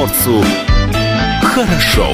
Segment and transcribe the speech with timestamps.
[0.00, 0.44] комсомольцу
[1.42, 2.08] хорошо.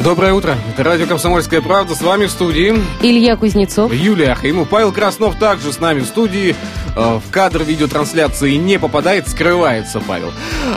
[0.00, 0.56] Доброе утро.
[0.72, 1.94] Это радио «Комсомольская правда».
[1.94, 3.92] С вами в студии Илья Кузнецов.
[3.92, 4.68] Юлия Ахаимов.
[4.68, 6.56] Павел Краснов также с нами в студии.
[6.98, 10.32] Э, в кадр видеотрансляции не попадает, скрывается Павел.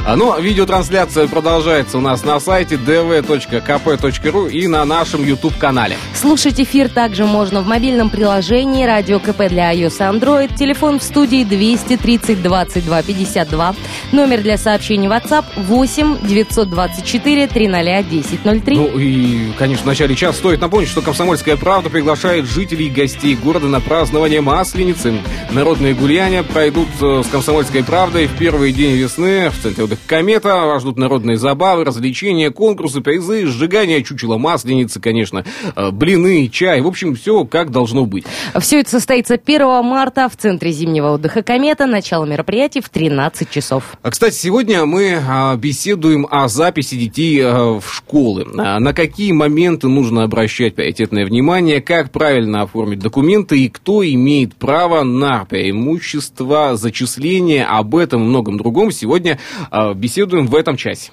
[0.05, 5.97] А, Но видеотрансляция продолжается у нас на сайте dv.kp.ru и на нашем YouTube-канале.
[6.13, 10.55] Слушать эфир также можно в мобильном приложении «Радио КП» для iOS и Android.
[10.55, 13.75] Телефон в студии 230 22 52.
[14.11, 18.75] Номер для сообщений WhatsApp 8 924 300 1003.
[18.77, 23.35] Ну и, конечно, в начале часа стоит напомнить, что «Комсомольская правда» приглашает жителей и гостей
[23.35, 25.19] города на празднование Масленицы.
[25.49, 26.10] Народные гуляния
[26.51, 30.65] пройдут э, с «Комсомольской правдой» в первый день весны в центре отдыха «Комета».
[30.65, 36.81] Вас ждут народные забавы, развлечения, конкурсы, призы, сжигание чучела Масленицы, конечно, э, блины, чай.
[36.81, 38.25] В общем, все как должно быть.
[38.59, 41.85] Все это состоится 1 марта в центре зимнего отдыха «Комета».
[41.85, 43.95] Начало мероприятий в 13 часов.
[44.01, 48.45] А, Кстати, сегодня мы а, беседуем о записи детей а, в школы.
[48.57, 54.55] А, На какие моменты нужно обращать приоритетное внимание, как правильно оформить документы и кто имеет
[54.55, 55.45] право на
[55.91, 57.65] преимущество зачисления.
[57.65, 59.39] Об этом и многом другом сегодня
[59.69, 61.11] а, беседуем в этом часе.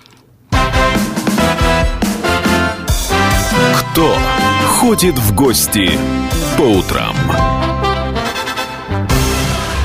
[3.93, 4.15] Кто
[4.69, 5.91] ходит в гости
[6.57, 7.15] по утрам?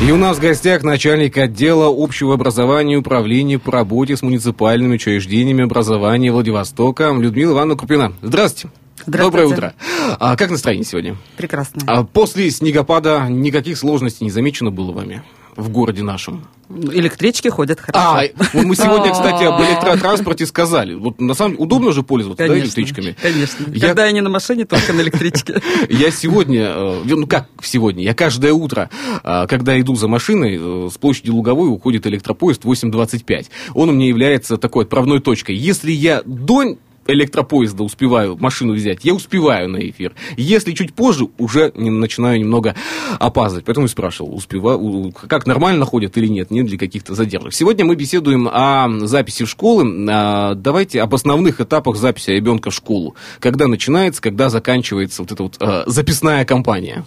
[0.05, 4.95] И у нас в гостях начальник отдела общего образования и управления по работе с муниципальными
[4.95, 8.13] учреждениями образования Владивостока Людмила Ивановна Крупина.
[8.21, 8.82] Здравствуйте.
[9.05, 9.73] Доброе утро.
[10.19, 11.17] А как настроение сегодня?
[11.37, 11.81] Прекрасно.
[11.87, 15.23] А после снегопада никаких сложностей не замечено было вами
[15.55, 16.45] в городе нашем?
[16.69, 17.99] Электрички ходят хорошо.
[17.99, 20.95] А, вот мы сегодня, кстати, об электротранспорте сказали.
[20.95, 23.15] Вот на самом деле удобно же пользоваться да, электричками.
[23.21, 23.65] Конечно.
[23.67, 25.61] Я- Когда я не на машине, только на электричке.
[25.89, 28.89] Я сегодня, э, ну как сегодня, я каждое утро,
[29.23, 33.47] э, когда иду за машиной, э, с площади Луговой уходит электропоезд 8.25.
[33.75, 35.55] Он у меня является такой отправной точкой.
[35.55, 36.75] Если я до
[37.07, 40.13] электропоезда успеваю машину взять, я успеваю на эфир.
[40.37, 42.75] Если чуть позже, уже начинаю немного
[43.19, 43.65] опаздывать.
[43.65, 47.53] Поэтому и спрашивал, успева, у- как нормально ходят или нет, нет ли каких-то задержек.
[47.53, 50.07] Сегодня мы беседуем о записи в школы.
[50.09, 53.15] А, Давайте об основных этапах записи ребенка в школу.
[53.39, 57.05] Когда начинается, когда заканчивается вот эта вот э, записная кампания.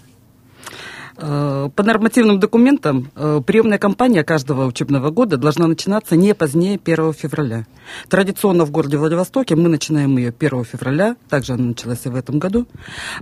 [1.18, 7.14] Э, По нормативным документам э, приемная кампания каждого учебного года должна начинаться не позднее 1
[7.14, 7.66] февраля.
[8.08, 12.38] Традиционно в городе Владивостоке мы начинаем ее 1 февраля, также она началась и в этом
[12.38, 12.66] году.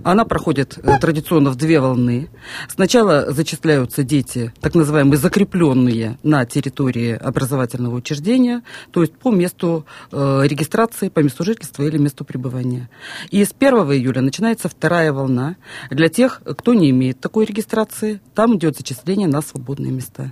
[0.03, 2.29] Она проходит э, традиционно в две волны.
[2.67, 11.09] Сначала зачисляются дети, так называемые закрепленные на территории образовательного учреждения, то есть по месту регистрации,
[11.09, 12.89] по месту жительства или месту пребывания.
[13.31, 15.55] И с 1 июля начинается вторая волна
[15.89, 17.84] для тех, кто не имеет такой регистрации.
[18.33, 20.31] Там идет зачисление на свободные места.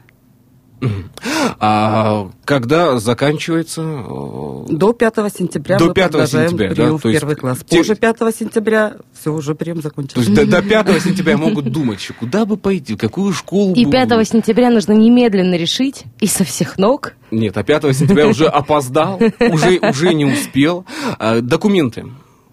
[1.59, 3.81] А когда заканчивается?
[3.81, 6.75] э, До 5 сентября До мы 5 продолжаем сентября, да?
[6.75, 7.59] прием То в есть первый класс.
[7.65, 10.29] те- Позже 5 сентября все, уже прием То закончился.
[10.29, 13.91] есть до, до 5 сентября могут думать, куда бы пойти, в какую школу И бы-
[13.91, 17.13] 5 сентября нужно немедленно решить и со всех ног.
[17.31, 20.85] Нет, а 5 сентября уже опоздал, уже, уже не успел.
[21.17, 22.07] А, Документы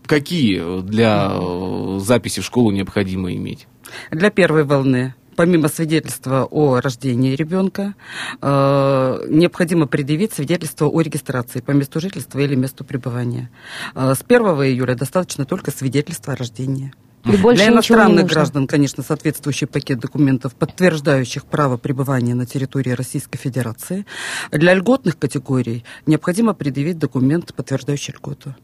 [0.06, 3.66] какие для э, записи в школу необходимо иметь?
[4.10, 7.94] Для первой волны помимо свидетельства о рождении ребенка,
[8.42, 13.48] э, необходимо предъявить свидетельство о регистрации по месту жительства или месту пребывания.
[13.94, 16.92] Э, с 1 июля достаточно только свидетельства о рождении.
[17.24, 24.04] И Для иностранных граждан, конечно, соответствующий пакет документов, подтверждающих право пребывания на территории Российской Федерации.
[24.50, 28.54] Для льготных категорий необходимо предъявить документ, подтверждающий льготу.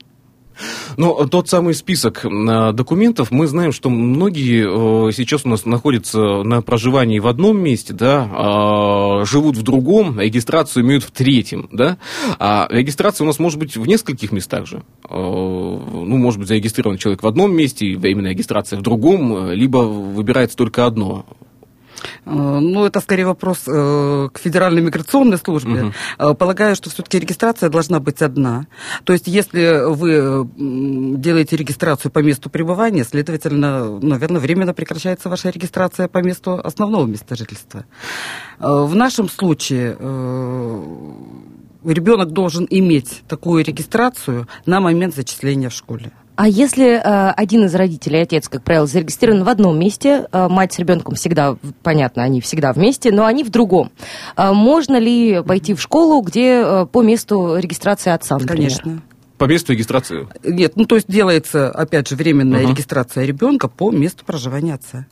[0.96, 6.42] Но тот самый список э, документов, мы знаем, что многие э, сейчас у нас находятся
[6.42, 11.68] на проживании в одном месте, да, а, живут в другом, а регистрацию имеют в третьем,
[11.72, 11.98] да.
[12.38, 14.82] А регистрация у нас может быть в нескольких местах же.
[15.08, 19.54] Э, Ну, может быть, зарегистрирован человек в одном месте, и временная регистрация в другом, э,
[19.54, 21.26] либо выбирается только одно.
[22.24, 25.92] Э, Ну, это скорее вопрос э, к Федеральной миграционной службе.
[26.18, 28.66] Э, Полагаю, что все-таки регистрация должна быть одна.
[29.04, 36.08] То есть, если вы делаете регистрацию по месту пребывания, следовательно, наверное, временно прекращается ваша регистрация
[36.08, 37.84] по месту основного места жительства.
[38.58, 39.96] В нашем случае
[41.84, 46.12] ребенок должен иметь такую регистрацию на момент зачисления в школе.
[46.36, 50.74] А если э, один из родителей, отец, как правило, зарегистрирован в одном месте, э, мать
[50.74, 53.90] с ребенком всегда, понятно, они всегда вместе, но они в другом,
[54.36, 58.70] э, можно ли пойти в школу, где э, по месту регистрации отца, например?
[58.70, 59.02] Конечно.
[59.38, 60.28] По месту регистрации?
[60.44, 62.70] Нет, ну то есть делается, опять же, временная uh-huh.
[62.70, 65.06] регистрация ребенка по месту проживания отца.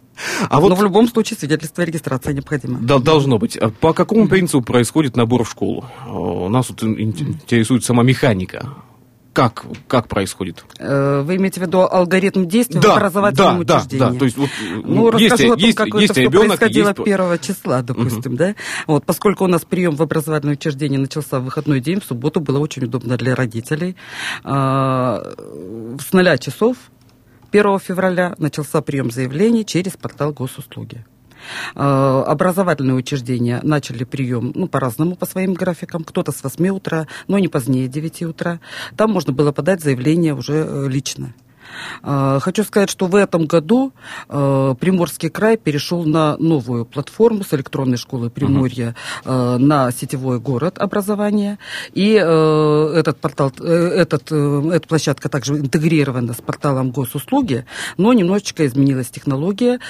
[0.49, 0.69] А вот...
[0.71, 2.79] Но в любом случае свидетельство о регистрации необходимо.
[2.81, 3.57] Да, должно быть.
[3.57, 5.85] А по какому принципу происходит набор в школу?
[6.07, 8.69] У нас вот интересует сама механика
[9.35, 10.65] как, как происходит?
[10.79, 14.05] Э, вы имеете в виду алгоритм действия да, в образовательном да, учреждении?
[14.05, 14.51] Да, да, то есть вот,
[14.85, 17.01] ну, есть, расскажу о том, есть, как есть это ребенок, все происходило есть...
[17.01, 18.39] 1 числа, допустим, угу.
[18.39, 18.55] да?
[18.87, 22.61] Вот, поскольку у нас прием в образовательное учреждение начался в выходной день, в субботу было
[22.61, 23.97] очень удобно для родителей.
[24.45, 25.21] А,
[25.99, 26.77] с нуля часов
[27.51, 31.05] 1 февраля начался прием заявлений через портал госуслуги.
[31.75, 36.05] Э, образовательные учреждения начали прием ну, по-разному, по своим графикам.
[36.05, 38.61] Кто-то с 8 утра, но не позднее 9 утра.
[38.97, 41.35] Там можно было подать заявление уже э, лично.
[42.03, 43.93] А, хочу сказать, что в этом году
[44.29, 48.95] а, Приморский край перешел на новую платформу с электронной школы Приморья
[49.25, 49.59] uh-huh.
[49.59, 51.59] на сетевой город образования.
[51.93, 57.65] И этот портал, э, этот, э, эта площадка также интегрирована с порталом госуслуги,
[57.97, 59.81] но немножечко изменилась технология.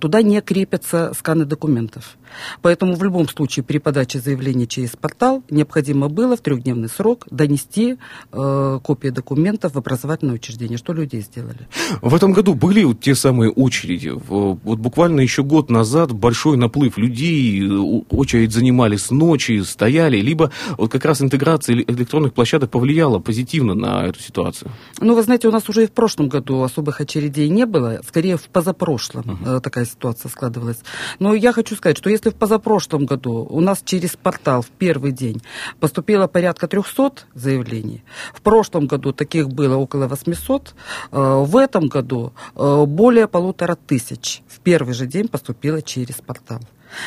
[0.00, 2.16] Туда не крепятся сканы документов.
[2.62, 7.96] Поэтому в любом случае при подаче заявления через портал необходимо было в трехдневный срок донести
[8.32, 11.68] э, копии документов в образовательное учреждение, что люди сделали.
[12.02, 14.12] В этом году были вот те самые очереди.
[14.14, 17.70] Вот буквально еще год назад большой наплыв людей, э,
[18.10, 24.06] очередь занимали с ночи, стояли, либо вот как раз интеграция электронных площадок повлияла позитивно на
[24.06, 24.70] эту ситуацию?
[25.00, 28.36] Ну, вы знаете, у нас уже и в прошлом году особых очередей не было, скорее
[28.36, 29.60] в позапрошлом uh-huh.
[29.60, 30.78] такая ситуация складывалась.
[31.18, 34.68] Но я хочу сказать, что если если в позапрошлом году у нас через портал в
[34.68, 35.42] первый день
[35.78, 40.74] поступило порядка 300 заявлений, в прошлом году таких было около 800,
[41.12, 46.60] э, в этом году э, более полутора тысяч в первый же день поступило через портал.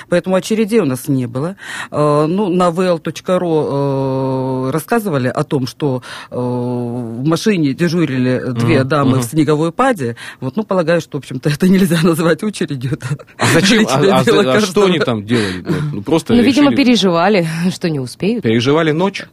[0.10, 1.56] Поэтому очередей у нас не было.
[1.92, 8.84] Э, ну, на vl.ru э, рассказывали о том, что э, в машине дежурили две mm-hmm.
[8.84, 9.22] дамы mm-hmm.
[9.22, 10.16] в снеговой паде.
[10.40, 12.98] Вот, ну, полагаю, что, в общем-то, это нельзя называть очередью.
[13.38, 13.86] А зачем?
[13.90, 15.64] А, а, а что они там делали?
[15.94, 18.44] Ну, просто ну, видимо, переживали, что не успеют.
[18.44, 19.26] Переживали ночь?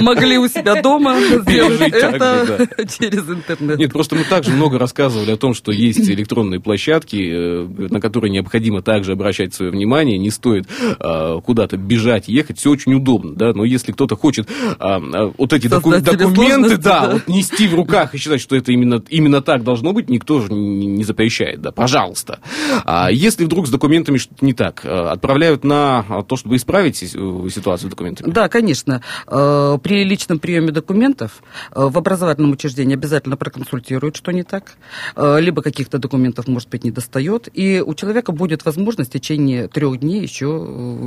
[0.00, 2.68] Могли у себя дома сделать это
[2.98, 3.78] через интернет.
[3.78, 8.30] Нет, просто мы также много рассказывали о том, что есть электронные площадки, э, на которые
[8.30, 10.66] необходимо также обращать свое внимание, не стоит
[10.98, 14.48] а, куда-то бежать, ехать, все очень удобно, да, но если кто-то хочет
[14.78, 19.42] а, а, вот эти документы, да, нести в руках и считать, что это именно, именно
[19.42, 22.40] так должно быть, никто же не запрещает, да, пожалуйста.
[22.84, 27.88] А если вдруг с документами что-то не так, отправляют на то, чтобы исправить ситуацию, ситуацию
[27.88, 28.30] с документами?
[28.30, 29.02] Да, конечно.
[29.26, 31.42] Э, при личном приеме документов
[31.72, 34.76] э, в образовательном учреждении обязательно проконсультируют, что не так,
[35.16, 39.66] э, либо каких-то документов, может быть, не достает, и у человека будет возможность в течение
[39.68, 40.46] трех дней еще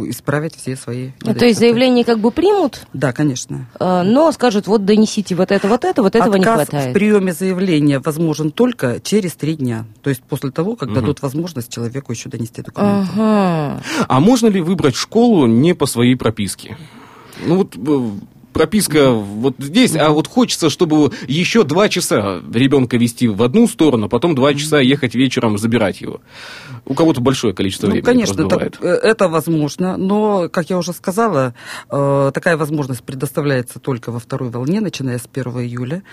[0.08, 1.12] исправить все свои...
[1.22, 2.82] Ну, то есть заявление как бы примут?
[2.94, 3.68] Да, конечно.
[3.80, 6.90] Но скажут, вот донесите вот это, вот это, вот этого Отказ не хватает.
[6.90, 9.86] в приеме заявления возможен только через три дня.
[10.02, 10.96] То есть после того, как угу.
[10.96, 13.10] дадут возможность человеку еще донести документы.
[13.16, 13.82] Ага.
[14.08, 16.49] А можно ли выбрать школу не по своей прописке?
[16.50, 16.76] Прописки.
[17.46, 18.12] Ну вот э,
[18.60, 24.10] прописка вот здесь, а вот хочется, чтобы еще два часа ребенка вести в одну сторону,
[24.10, 26.20] потом два часа ехать вечером забирать его.
[26.86, 28.76] У кого-то большое количество ну, времени конечно, бывает.
[28.82, 31.54] Это, это возможно, но, как я уже сказала,
[31.90, 36.04] э, такая возможность предоставляется только во второй волне, начиная с 1 июля,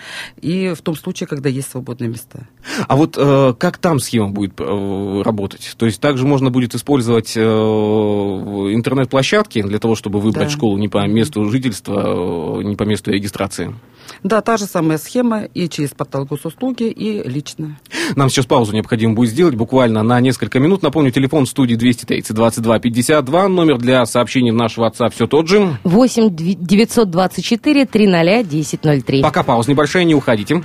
[0.41, 2.47] и в том случае, когда есть свободные места.
[2.87, 5.75] А вот э, как там схема будет э, работать?
[5.76, 10.53] То есть также можно будет использовать интернет-площадки для того, чтобы выбрать да.
[10.53, 13.75] школу не по месту жительства, не по месту регистрации?
[14.23, 17.78] Да, та же самая схема и через портал госуслуги, и лично.
[18.14, 20.83] Нам сейчас паузу необходимо будет сделать буквально на несколько минут.
[20.83, 25.76] Напомню, телефон студии 230 22 52, номер для сообщений в наш WhatsApp все тот же.
[25.85, 29.23] 8 924 300 1003.
[29.23, 30.62] Пока пауза небольшая, не уходите.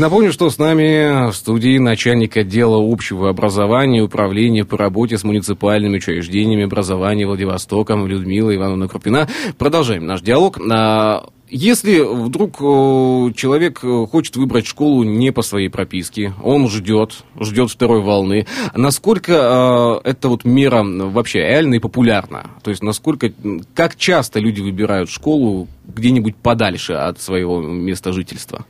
[0.00, 5.24] Напомню, что с нами в студии начальник отдела общего образования и управления по работе с
[5.24, 9.28] муниципальными учреждениями образования Владивостока Людмила Ивановна Крупина.
[9.58, 10.58] Продолжаем наш диалог.
[10.72, 17.24] А, Если вдруг э, человек э, хочет выбрать школу не по своей прописке, он ждет,
[17.38, 22.50] ждет второй волны, насколько э, эта вот мера вообще реальна и популярна?
[22.62, 23.32] То есть насколько,
[23.74, 28.64] как часто люди выбирают школу где-нибудь подальше от своего места жительства?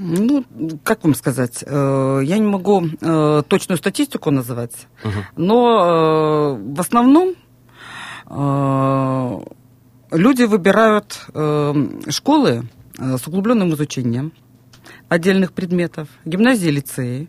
[0.00, 0.44] Ну,
[0.84, 4.86] как вам сказать, э, я не могу э, точную статистику называть,
[5.36, 7.34] но э, в основном
[10.12, 11.26] люди выбирают
[12.10, 14.32] школы с углубленным изучением
[15.08, 17.28] отдельных предметов, гимназии, лицеи.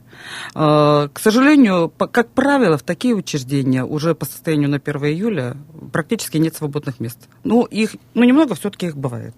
[0.55, 5.57] Э, К сожалению, как правило, в такие учреждения уже по состоянию на 1 июля
[5.91, 7.17] практически нет свободных мест.
[7.43, 9.33] Ну, их, ну, немного все-таки их бывает.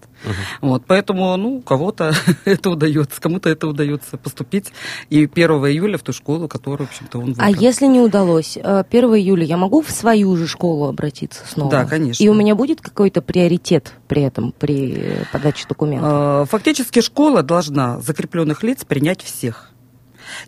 [0.60, 4.72] Вот, поэтому, ну, у кого-то это удается, кому-то это удается поступить
[5.08, 7.46] и 1 июля в ту школу, которую, в общем-то, он выбрал.
[7.46, 11.70] А если не удалось, э, 1 июля я могу в свою же школу обратиться снова?
[11.70, 12.22] Да, конечно.
[12.22, 16.10] И у меня будет какой-то приоритет при этом, при подаче документов?
[16.12, 17.98] Э, Фактически школа должна
[18.32, 19.71] закрепленных лиц принять всех.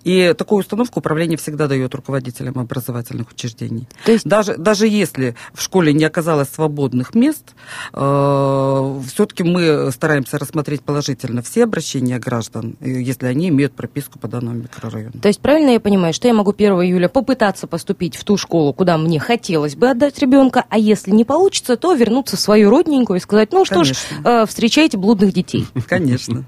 [0.03, 3.89] И такую установку управление всегда дает руководителям образовательных учреждений.
[4.05, 7.55] То есть- даже, даже если в школе не оказалось свободных мест,
[7.93, 14.59] все-таки мы стараемся рассмотреть положительно все обращения граждан, э, если они имеют прописку по данному
[14.63, 15.13] микрорайону.
[15.21, 18.73] То есть правильно я понимаю, что я могу 1 июля попытаться поступить в ту школу,
[18.73, 23.19] куда мне хотелось бы отдать ребенка, а если не получится, то вернуться в свою родненькую
[23.19, 24.29] и сказать, ну что ж, Конечно.
[24.43, 25.67] э, встречайте блудных детей.
[25.89, 26.45] Конечно.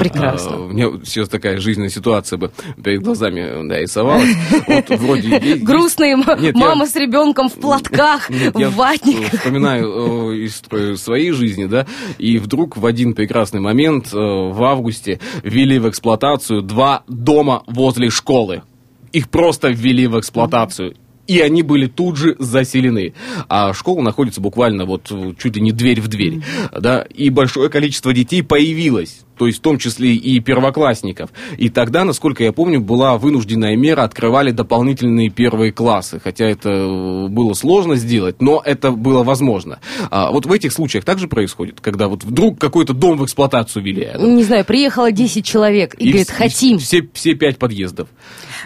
[0.00, 0.56] Прекрасно.
[0.56, 2.52] А, У меня сейчас такая жизненная ситуация бы
[2.82, 4.28] перед глазами да, рисовалась.
[4.66, 9.32] Вот вроде есть- Грустные я- мама с ребенком в платках, Нет, в ватниках.
[9.32, 11.86] вспоминаю э, историю своей жизни, да,
[12.18, 18.10] и вдруг в один прекрасный момент э, в августе ввели в эксплуатацию два дома возле
[18.10, 18.62] школы.
[19.12, 20.94] Их просто ввели в эксплуатацию.
[21.26, 23.14] И они были тут же заселены.
[23.48, 26.40] А школа находится буквально вот э, чуть ли не дверь в дверь.
[26.78, 29.20] Да, и большое количество детей появилось.
[29.38, 31.30] То есть в том числе и первоклассников.
[31.58, 36.20] И тогда, насколько я помню, была вынужденная мера, открывали дополнительные первые классы.
[36.22, 39.80] Хотя это э, было сложно сделать, но это было возможно.
[40.10, 44.10] А вот в этих случаях также происходит, когда вот вдруг какой-то дом в эксплуатацию ввели.
[44.18, 46.78] Не знаю, приехало 10 человек и, говорит, вс- хотим.
[46.78, 48.08] Все, все пять подъездов.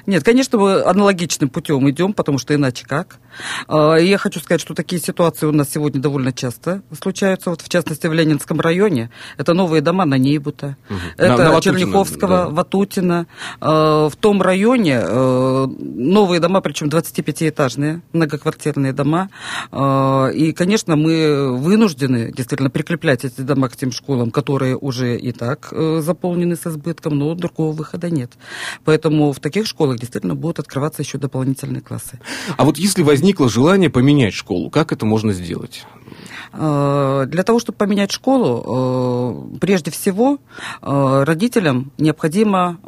[0.08, 3.18] Нет, конечно, мы аналогичным путем идем, потому что иначе как.
[3.66, 7.50] А, Я хочу сказать, что такие ситуации у нас сегодня довольно часто случаются.
[7.50, 9.10] Вот в частности в Ленинском районе.
[9.36, 10.78] Это новые дома на Нейбута.
[11.18, 12.48] На- Это на Ватутина, Черняховского, да.
[12.48, 13.26] Ватутина.
[13.60, 19.28] А, В том районе э, новые дома, причем 25-этажные, многоквартирные дома.
[19.70, 25.32] А, И, конечно, мы вынуждены действительно прикреплять эти дома к тем школам, которые уже и
[25.32, 28.32] так э, заполнены с избытком, но другого выхода нет.
[28.86, 32.18] Поэтому в таких школах действительно будут открываться еще дополнительные классы.
[32.56, 35.84] А вот если возникло желание поменять школу, как это можно сделать?
[36.52, 40.38] Э, Для того, чтобы поменять школу, э, прежде всего
[40.82, 42.78] э, родителям необходимо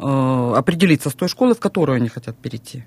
[0.57, 2.83] определиться с той школой, в которую они хотят перейти.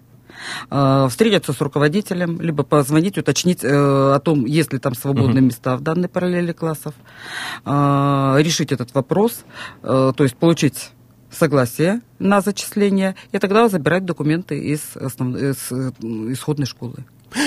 [1.08, 5.80] Встретиться с руководителем, либо позвонить, уточнить э, о том, есть ли там свободные места в
[5.80, 6.94] данной параллели классов,
[7.64, 9.44] э, решить этот вопрос,
[9.82, 10.90] э, то есть получить
[11.34, 15.90] согласие на зачисление, и тогда забирать документы из, основ- из э,
[16.32, 16.94] исходной школы.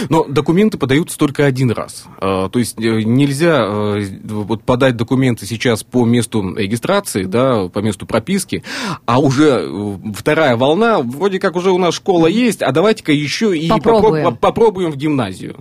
[0.10, 2.04] Но документы подаются только один раз.
[2.20, 7.80] А, то есть э, нельзя э, вот подать документы сейчас по месту регистрации, да, по
[7.80, 8.64] месту прописки,
[9.06, 13.70] а уже вторая волна, вроде как уже у нас школа есть, а давайте-ка еще и
[13.70, 14.28] Попробуем.
[14.28, 15.56] попро- попробуем в гимназию.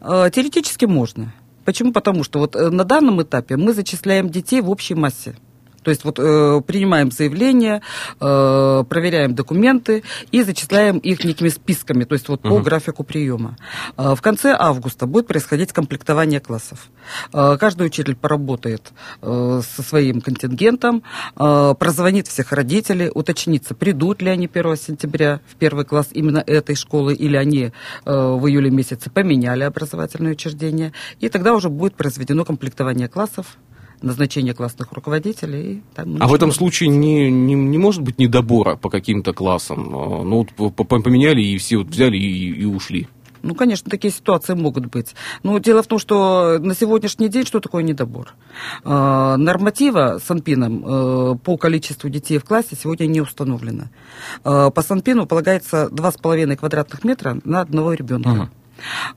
[0.00, 1.32] Э, Теоретически можно.
[1.64, 1.92] Почему?
[1.92, 5.36] Потому что вот на данном этапе мы зачисляем детей в общей массе.
[5.82, 7.82] То есть вот э, принимаем заявления,
[8.20, 12.62] э, проверяем документы и зачисляем их некими списками, то есть вот по Мгм.
[12.62, 13.56] графику приема.
[13.96, 16.88] Э, в конце августа будет происходить комплектование классов.
[17.32, 21.02] Э, каждый учитель поработает э, со своим контингентом,
[21.36, 26.74] э, прозвонит всех родителей, уточнится, придут ли они 1 сентября в первый класс именно этой
[26.74, 27.70] школы, или они э,
[28.04, 33.56] в июле месяце поменяли образовательное учреждение, и тогда уже будет произведено комплектование классов,
[34.02, 35.82] назначение классных руководителей.
[35.94, 39.94] Там А в этом случае не, не, не может быть недобора по каким-то классам?
[39.94, 43.08] А, Ну, вот по- по- поменяли и все вот взяли и, и ушли.
[43.42, 45.14] Ну, конечно, такие ситуации могут быть.
[45.42, 48.34] Но дело в том, что на сегодняшний день что такое недобор?
[48.84, 53.84] Э, норматива Санпином э, по количеству детей в классе сегодня не установлено.
[54.44, 58.30] Э, по Санпину полагается 2,5 квадратных метра на одного ребенка.
[58.30, 58.50] Ага.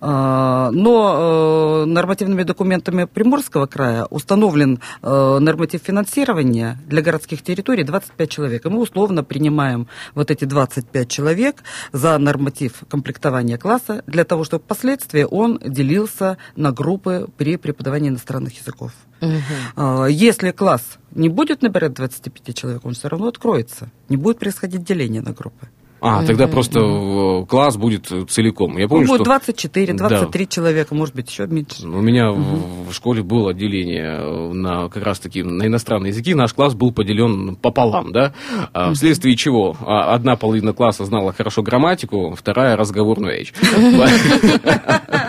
[0.01, 8.29] А, Но э, нормативными документами Приморского края установлен э, норматив финансирования для городских территорий 25
[8.29, 8.65] человек.
[8.65, 14.63] И мы условно принимаем вот эти 25 человек за норматив комплектования класса для того, чтобы
[14.63, 18.91] впоследствии он делился на группы при преподавании иностранных языков.
[19.75, 23.89] А, Если класс не будет набирать 25 человек, он все равно откроется.
[24.09, 25.67] Не будет происходить деление на группы.
[26.05, 28.77] А, тогда просто э, класс будет целиком.
[28.77, 30.09] Я помню, Ну, будет что 24, Да.
[30.09, 31.87] 23 человека, может быть, еще меньше.
[31.87, 36.33] у меня в, в школе было отделение э, на как раз-таки на иностранные языки.
[36.33, 38.33] Наш класс был поделен пополам, да?
[38.73, 43.53] А, Вследствие чего а, одна половина класса знала хорошо грамматику, вторая разговорную речь.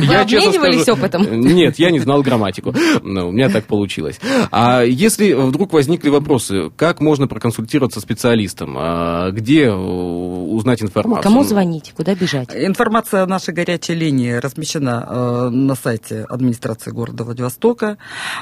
[0.00, 1.40] Вы обменивались опытом?
[1.40, 2.74] Нет, я не знал грамматику.
[3.02, 4.20] Но у меня так получилось.
[4.50, 8.76] А если вдруг возникли вопросы, как можно проконсультироваться с специалистом?
[8.78, 11.22] А Где э, узнать информацию?
[11.22, 11.92] Кому звонить?
[11.96, 12.54] Куда бежать?
[12.54, 17.98] Информация о нашей горячей линии размещена э, на сайте администрации города Владивостока.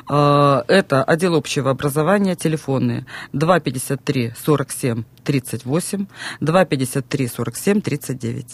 [0.09, 6.07] Э, это отдел общего образования, телефоны 253 47 38,
[6.41, 8.47] 253 47 39.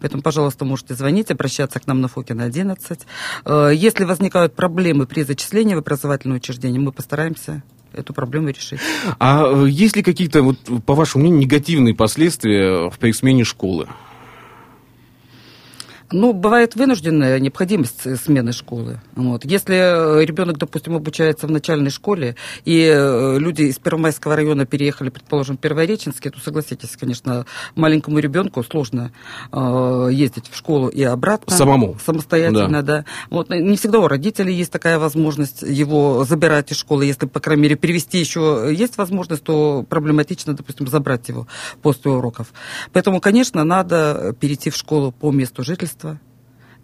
[0.00, 3.00] Поэтому, пожалуйста, можете звонить, обращаться к нам на Фокина 11.
[3.44, 8.80] Э, Если возникают проблемы при зачислении в образовательное учреждение, мы постараемся эту проблему решить.
[9.18, 13.88] А э, есть ли какие-то, вот, по вашему мнению, негативные последствия в пересмене школы?
[16.10, 19.00] Ну, бывает вынужденная необходимость э, смены школы.
[19.14, 19.44] Вот.
[19.44, 25.10] Если э, ребенок, допустим, обучается в начальной школе, и э, люди из Первомайского района переехали,
[25.10, 27.44] предположим, в Первореченский, то согласитесь, конечно,
[27.74, 29.12] маленькому ребенку сложно
[29.52, 31.54] э, ездить в школу и обратно.
[31.54, 31.98] Самому.
[32.04, 33.04] Самостоятельно, да.
[33.28, 37.04] Вот, не всегда у родителей есть такая возможность его забирать из школы.
[37.04, 41.46] Если, по крайней мере, перевести еще есть возможность, то проблематично, допустим, забрать его
[41.82, 42.48] после уроков.
[42.94, 45.97] Поэтому, конечно, надо перейти в школу по месту жительства,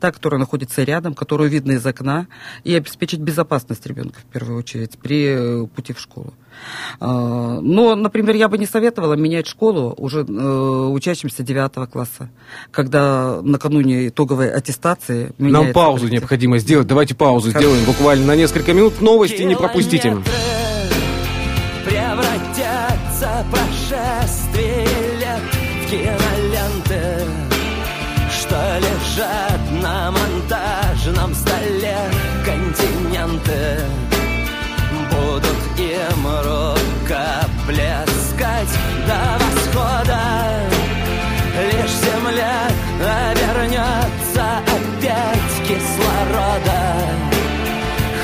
[0.04, 2.26] та, которая находится рядом, которую видно из окна,
[2.62, 6.34] и обеспечить безопасность ребенка в первую очередь при э, пути в школу.
[7.00, 12.28] А, Но, например, я бы не советовала менять школу уже э, учащимся 9 класса,
[12.70, 16.20] когда накануне итоговой аттестации Нам паузу коллектив.
[16.20, 16.86] необходимо сделать.
[16.86, 17.66] Давайте паузу Хорошо.
[17.66, 19.00] сделаем буквально на несколько минут.
[19.00, 20.10] Новости не пропустите.
[20.10, 20.53] Километры
[29.14, 31.96] лежат на монтажном столе
[32.44, 33.80] континенты.
[35.10, 37.18] Будут им рукоплескать
[39.06, 40.24] до восхода.
[41.70, 42.58] Лишь земля
[43.00, 46.82] обернется опять кислорода.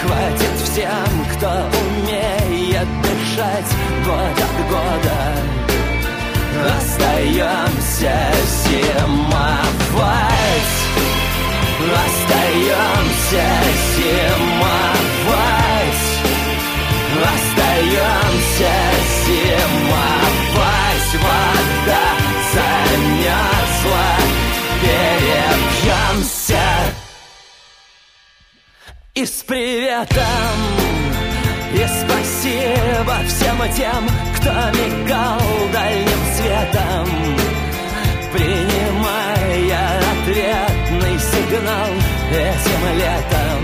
[0.03, 1.51] Хватит всем, кто
[1.81, 3.71] умеет дышать
[4.05, 5.21] год от года.
[6.77, 8.17] Остаемся
[8.67, 9.30] зимовать
[11.93, 13.47] Остаемся
[13.97, 15.31] зимовать.
[17.33, 18.77] Остаемся
[19.27, 20.41] зимовать.
[21.23, 22.07] Вода
[22.53, 24.09] замерзла.
[24.81, 26.67] Перебьемся
[29.15, 30.57] и с приветом
[31.75, 35.41] И спасибо всем тем, кто мигал
[35.73, 37.50] дальним светом
[42.61, 43.61] этим летом.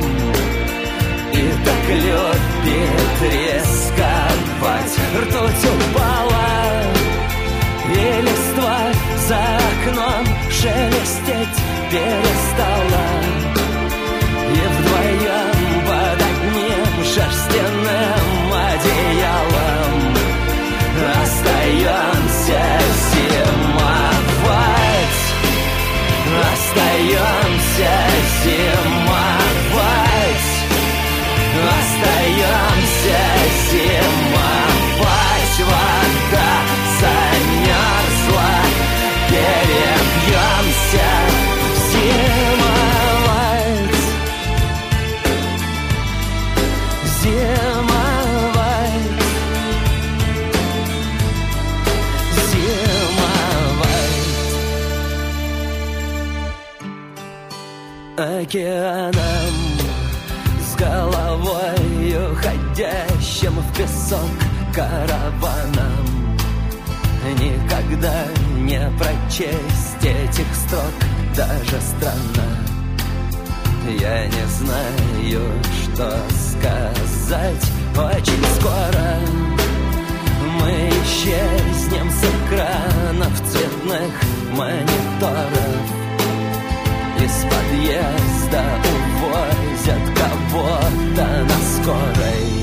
[1.33, 4.95] И так любит рисковать.
[5.21, 6.67] Ртуть упала
[7.89, 8.79] и листва
[9.29, 11.59] за окном шелестеть
[11.91, 12.76] перестала
[58.47, 59.55] Океаном
[60.61, 64.21] с головой уходящим в песок
[64.73, 66.37] караваном.
[67.41, 68.25] Никогда
[68.59, 70.95] не прочесть этих строк
[71.35, 72.47] даже странно.
[73.99, 75.43] Я не знаю,
[75.83, 77.67] что сказать.
[77.97, 79.19] Очень скоро
[80.61, 84.13] мы исчезнем с экранов цветных
[84.53, 86.06] мониторов
[87.23, 92.57] из подъезда увозят кого-то на скорой.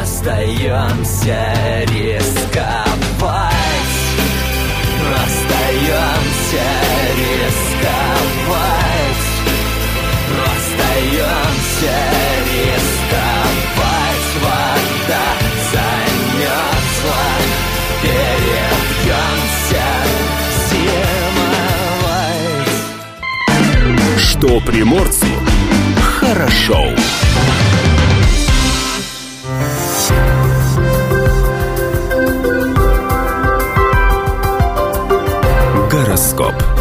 [0.00, 1.40] Остаемся
[1.92, 3.06] рисковать.
[5.24, 6.68] Остаемся
[7.18, 8.26] рисковать.
[10.46, 11.96] Остаемся
[12.52, 13.56] рисковать.
[14.42, 15.26] Вода
[15.72, 17.45] замерзла
[24.38, 25.26] Что приморцу
[25.98, 26.90] хорошо.
[35.90, 36.75] Гороскоп.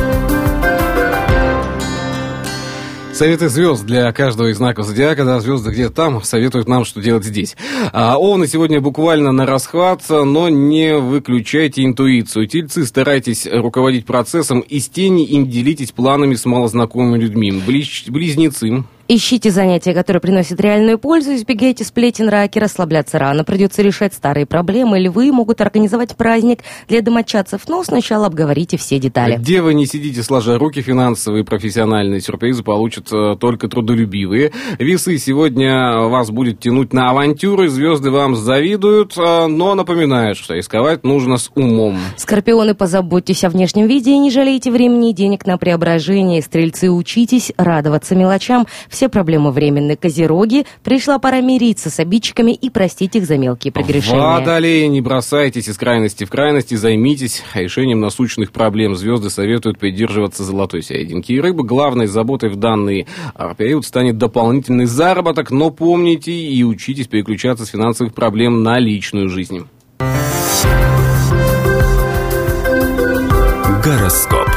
[3.16, 7.24] Советы звезд для каждого из знаков зодиака, да, звезды где-то там, советуют нам, что делать
[7.24, 7.56] здесь.
[7.94, 12.46] А, овны сегодня буквально на расхват, но не выключайте интуицию.
[12.48, 17.54] Тельцы, старайтесь руководить процессом из тени и не делитесь планами с малознакомыми людьми.
[17.66, 23.44] Близ- близнецы, Ищите занятия, которые приносят реальную пользу, избегайте сплетен раки, расслабляться рано.
[23.44, 24.98] Придется решать старые проблемы.
[25.00, 29.36] Львы могут организовать праздник для домочадцев, но сначала обговорите все детали.
[29.38, 34.52] Где вы не сидите сложа руки, финансовые и профессиональные сюрпризы получат э, только трудолюбивые.
[34.80, 41.04] Весы сегодня вас будет тянуть на авантюры, звезды вам завидуют, э, но напоминают, что рисковать
[41.04, 42.00] нужно с умом.
[42.18, 46.42] Скорпионы, позаботьтесь о внешнем виде и не жалейте времени и денег на преображение.
[46.42, 48.66] Стрельцы, учитесь радоваться мелочам.
[48.96, 49.98] Все проблемы временны.
[49.98, 54.22] Козероги, пришла пора мириться с обидчиками и простить их за мелкие прегрешения.
[54.22, 58.96] Водолеи, не бросайтесь из крайности в крайности, займитесь решением насущных проблем.
[58.96, 61.34] Звезды советуют придерживаться золотой серединки.
[61.34, 67.08] И рыбы главной заботой в данный а, период станет дополнительный заработок, но помните и учитесь
[67.08, 69.68] переключаться с финансовых проблем на личную жизнь.
[73.84, 74.55] Гороскоп.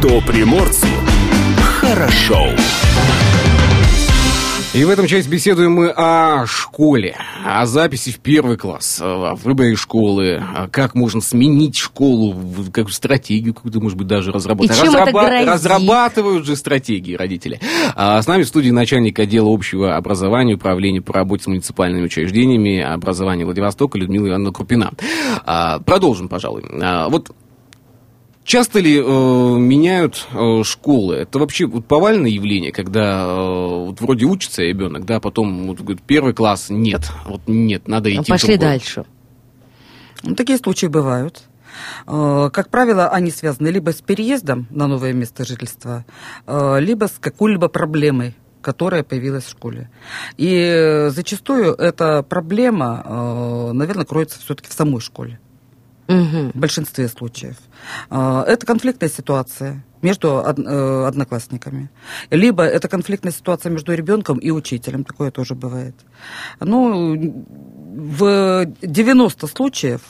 [0.00, 0.86] Что приморцу
[1.58, 2.46] хорошо.
[4.72, 9.76] И в этом части беседуем мы о школе, о записи в первый класс, о выборе
[9.76, 12.34] школы, как можно сменить школу,
[12.72, 14.74] как стратегию какую-то, может быть, даже разработать.
[14.74, 15.46] И чем это грозит?
[15.46, 17.60] Разрабатывают же стратегии родители.
[17.94, 22.80] А с нами в студии начальник отдела общего образования, управления по работе с муниципальными учреждениями
[22.80, 24.92] образования Владивостока Людмила Ивановна Крупина.
[25.44, 26.64] А, продолжим, пожалуй.
[26.80, 27.32] А, вот
[28.44, 31.16] Часто ли э, меняют э, школы?
[31.16, 36.02] Это вообще вот повальное явление, когда э, вот вроде учится ребенок, да, потом вот, говорит,
[36.02, 38.30] первый класс нет, вот нет, надо идти.
[38.30, 38.68] Пошли другой.
[38.68, 39.04] дальше.
[40.22, 41.42] Ну, такие случаи бывают.
[42.06, 46.04] Э, Как правило, они связаны либо с переездом на новое место жительства,
[46.46, 49.88] э, либо с какой-либо проблемой которая появилась в школе.
[50.36, 55.40] И э, зачастую эта проблема, наверное, кроется все-таки в самой школе.
[56.10, 57.56] В большинстве случаев.
[58.10, 61.90] Э, Это конфликтная ситуация между э, одноклассниками.
[62.30, 65.04] Либо это конфликтная ситуация между ребенком и учителем.
[65.04, 65.94] Такое тоже бывает.
[66.60, 67.14] Ну,
[67.94, 70.00] в 90 случаев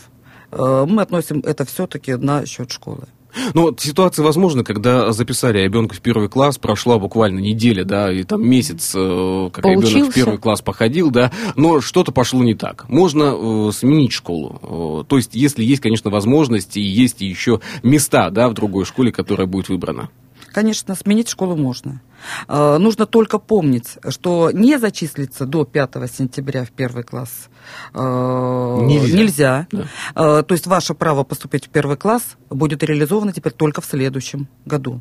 [0.53, 3.07] э, мы относим это все-таки на счет школы.
[3.55, 8.23] Ну, вот ситуация возможна, когда записали ребенка в первый класс, прошла буквально неделя, да, и
[8.23, 12.88] там месяц, э, как ребенок в первый класс походил, да, но что-то пошло не так.
[12.88, 13.35] Можно
[13.69, 15.03] э, сменить школу.
[15.03, 19.12] Э, то есть, если есть, конечно, возможность, и есть еще места, да, в другой школе,
[19.12, 20.11] которая будет выбрана.
[20.53, 22.01] Конечно, сменить школу можно.
[22.49, 27.49] Э, нужно только помнить, что не зачислиться до 5 сентября в первый класс
[27.95, 29.17] э, Нельзя.
[29.17, 29.67] нельзя.
[29.71, 29.87] Да.
[30.15, 34.49] Э, То есть ваше право поступить в первый класс будет реализовано теперь только в следующем
[34.65, 35.01] году.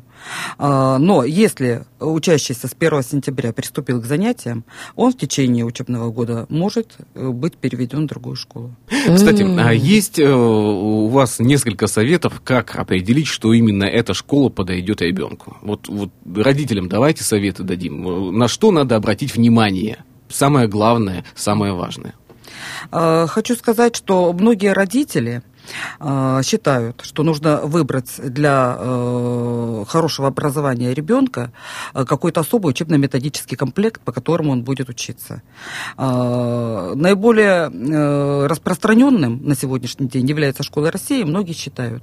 [0.58, 6.98] Но если учащийся с 1 сентября приступил к занятиям, он в течение учебного года может
[7.14, 8.74] быть переведен в другую школу.
[8.88, 15.56] Кстати, а есть у вас несколько советов, как определить, что именно эта школа подойдет ребенку?
[15.62, 18.38] Вот, вот родителям давайте советы дадим.
[18.38, 20.04] На что надо обратить внимание?
[20.28, 22.14] Самое главное, самое важное.
[22.92, 25.42] Э, Хочу сказать, что многие родители
[26.42, 31.52] считают, что нужно выбрать для э, хорошего образования ребенка
[31.94, 35.42] э, какой-то особый учебно-методический комплект, по которому он будет учиться.
[35.96, 41.22] Э, Наиболее э, распространенным на сегодняшний день является школа России.
[41.22, 42.02] Многие считают,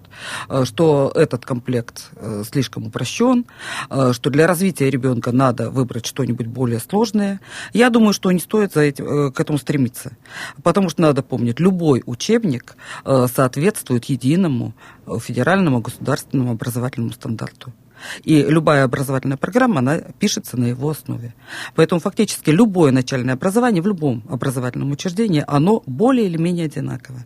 [0.50, 3.46] э, что этот комплект э, слишком упрощен,
[3.90, 7.40] э, что для развития ребенка надо выбрать что-нибудь более сложное.
[7.74, 10.12] Я думаю, что не стоит за этим, э, к этому стремиться,
[10.64, 12.76] потому что надо помнить, любой учебник
[13.06, 14.74] э, соответствует единому
[15.08, 17.74] э, федеральному государственному образовательному стандарту.
[18.24, 21.34] И любая образовательная программа, она пишется на его основе.
[21.76, 27.26] Поэтому фактически любое начальное образование в любом образовательном учреждении, оно более или менее одинаковое.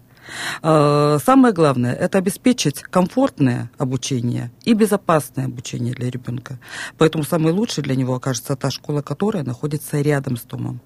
[0.64, 6.60] Э, Самое главное– это обеспечить комфортное обучение и безопасное обучение для ребенка.
[6.98, 10.80] Поэтому самой лучшей для него окажется та школа, которая находится рядом с домом.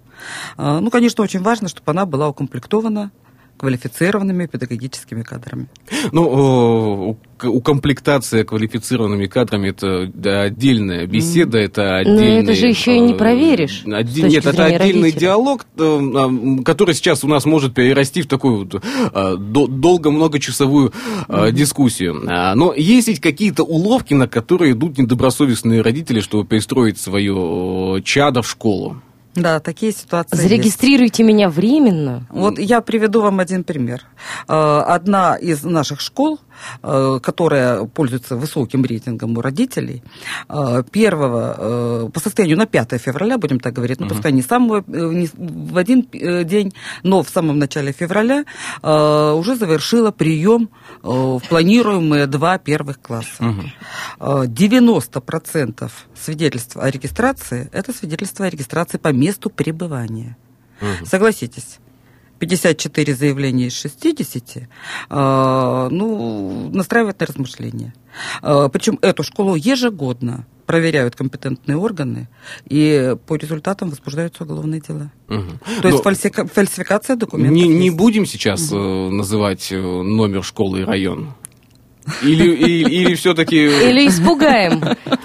[0.58, 3.12] Э, Ну, конечно, очень важно, чтобы она была укомплектована
[3.58, 5.68] квалифицированными педагогическими кадрами.
[6.12, 10.12] Ну, укомплектация квалифицированными кадрами это
[10.44, 12.44] отдельная беседа, это Но отдельный...
[12.44, 15.20] это же еще и не э, проверишь с отде- точки Нет, это отдельный родителя.
[15.20, 18.82] диалог, э, а, который сейчас у нас может перерасти в такую вот,
[19.52, 20.94] до- долго-многочасовую
[21.28, 22.24] э, дискуссию.
[22.28, 28.41] А, Но есть ведь какие-то уловки, на которые идут недобросовестные родители, чтобы пристроить свое чадо
[28.41, 29.02] в школу.
[29.36, 30.48] Да, такие ситуации есть.
[30.48, 32.26] Зарегистрируйте меня временно.
[32.30, 34.04] Вот я приведу вам один пример.
[34.48, 36.39] Э, Одна из наших школ,
[36.82, 40.04] которая пользуется высоким рейтингом у родителей,
[40.50, 44.84] э, первого, э, по состоянию на 5 февраля, будем так говорить, ну, пускай не, самого,
[44.88, 48.46] э, не в один э, день, но в самом начале февраля
[48.82, 50.70] э, уже завершила прием
[51.04, 53.56] э, в планируемые два первых класса.
[54.20, 60.38] Э, 90% свидетельств о регистрации– это свидетельство о регистрации по месту пребывания.
[61.06, 61.80] Согласитесь,
[62.39, 64.58] 54 заявления из 60,
[65.10, 67.93] э, ну, настраивает на размышления.
[68.41, 72.28] Э, причем эту школу ежегодно проверяют компетентные органы,
[72.67, 75.12] и по результатам возбуждаются уголовные дела.
[75.28, 75.60] Мгм.
[75.82, 77.98] То есть Но фальсика- фальсификация документов не, не есть.
[77.98, 81.34] будем сейчас э, называть э, номер школы и район?
[82.22, 83.58] Или, или, или все-таки...
[83.58, 84.82] Или испугаем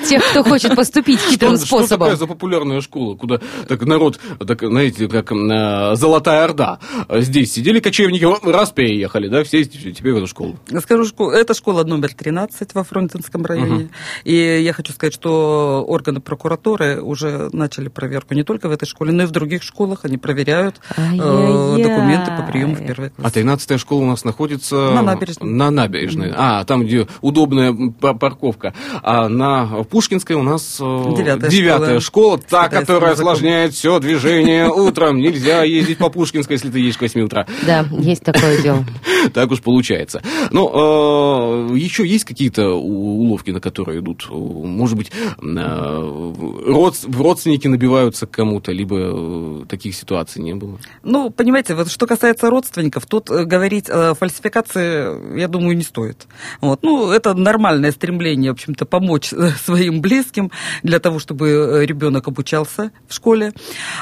[0.09, 2.17] тех, кто хочет поступить хитрым Что, что такая способом.
[2.17, 6.79] за популярная школа, куда так народ, так, знаете, как э, Золотая Орда.
[7.11, 10.59] Здесь сидели кочевники, раз переехали, да, все теперь в эту школу.
[10.71, 13.91] Я Скажу, школа, это школа номер 13 во Фрунзенском районе.
[14.25, 19.13] И я хочу сказать, что органы прокуратуры уже начали проверку не только в этой школе,
[19.13, 20.05] но и в других школах.
[20.05, 23.33] Они проверяют э, документы по приему в первый класс.
[23.35, 24.91] А 13-я школа у нас находится...
[24.93, 25.51] На набережной.
[25.51, 26.33] На набережной.
[26.35, 28.73] А, там, где удобная па- парковка.
[29.03, 32.41] А на Пушкинской у нас э, Девятая девятая школа, школа.
[32.49, 35.19] та, которая осложняет все движение утром.
[35.19, 37.45] Нельзя ездить по Пушкинской, если ты едешь к 8 утра.
[37.67, 38.85] Да, есть такое дело.
[39.35, 40.23] Так уж получается.
[40.51, 44.27] Но э, еще есть какие-то уловки, на которые идут?
[44.31, 50.79] Может быть, э, родс- родственники набиваются к кому-то, либо таких ситуаций не было?
[51.03, 56.27] Ну, понимаете, вот что касается родственников, тут говорить о фальсификации, я думаю, не стоит.
[56.61, 56.83] Вот.
[56.83, 60.51] Ну, это нормальное стремление, в общем-то, помочь э, своим близким
[60.83, 63.53] для того, чтобы ребенок обучался в школе.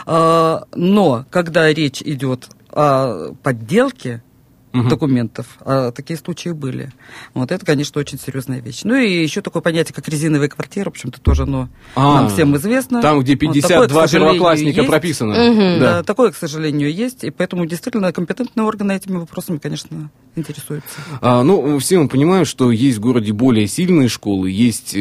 [0.06, 4.22] А, Но когда речь идет о подделке
[4.72, 4.88] Мгм.
[4.88, 6.92] документов, а такие случаи были.
[7.34, 8.80] Вот это, конечно, очень серьезная вещь.
[8.84, 12.54] Ну и еще такое понятие, как резиновые квартиры, в общем-то, тоже оно А, нам всем
[12.56, 13.00] известно.
[13.00, 14.88] Там, где Вот такое, 52 к сожалению, первоклассника есть.
[14.90, 15.34] прописано.
[15.34, 15.80] Мгм.
[15.80, 15.96] Да.
[15.98, 16.02] Да.
[16.02, 21.00] такое, к сожалению, есть, и поэтому действительно компетентные органы этими вопросами, конечно, интересуются.
[21.20, 25.00] А, ну, все мы понимаем, что есть в городе более сильные школы, есть э,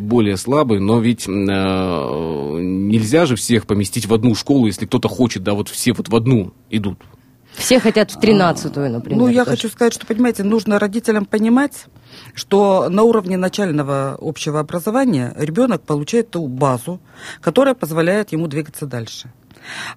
[0.00, 5.42] более слабые, но ведь э, нельзя же всех поместить в одну школу, если кто-то хочет,
[5.42, 6.98] да, вот все вот в одну идут.
[7.58, 9.18] Все хотят в тринадцатую, например.
[9.18, 9.56] ну, я тоже.
[9.56, 11.86] хочу сказать, что, понимаете, нужно родителям понимать,
[12.34, 17.00] что на уровне начального общего образования ребенок получает ту базу,
[17.40, 19.32] которая позволяет ему двигаться дальше.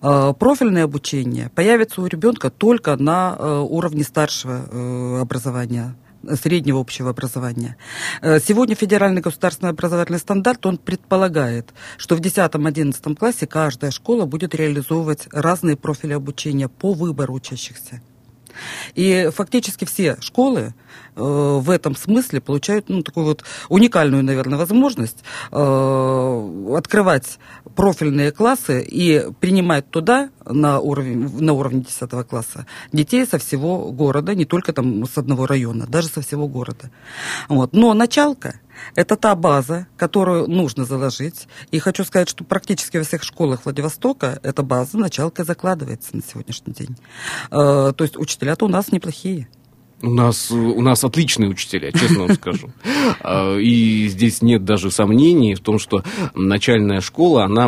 [0.02, 5.96] Э, Профильное обучение появится у ребенка только на э, уровне старшего э, образования
[6.42, 7.78] среднего общего образования.
[8.22, 14.56] Э, Сегодня федеральный государственный образовательный стандарт, он предполагает, что в 10-11 классе каждая школа будет
[14.56, 18.02] реализовывать разные профили обучения по выбору учащихся.
[18.96, 20.74] И фактически все школы
[21.16, 27.40] э, в этом смысле получают ну, такую вот уникальную, наверное, возможность э, открывать
[27.76, 34.36] профильные классы и принимать туда на уровень, на уровне 10 класса детей со всего города,
[34.36, 36.92] не только там с одного района, даже со всего города.
[37.50, 37.74] Вот.
[37.74, 38.60] Но началка
[38.96, 41.48] это та база, которую нужно заложить.
[41.72, 46.74] И хочу сказать, что практически во всех школах Владивостока эта база, началка закладывается на сегодняшний
[46.74, 46.96] день.
[47.52, 49.48] Э, То есть учителя-то у нас неплохие.
[50.04, 52.70] У нас, у нас отличные учителя, честно вам скажу.
[53.24, 57.66] А, И здесь нет даже сомнений в том, что начальная школа, она,